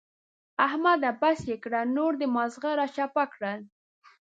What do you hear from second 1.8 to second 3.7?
نور دې ماغزه را چپه کړل.